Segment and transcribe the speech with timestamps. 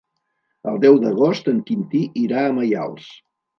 [0.71, 3.15] El deu d'agost en Quintí irà a Maials.